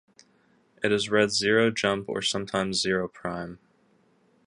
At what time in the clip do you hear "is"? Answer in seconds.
0.91-1.11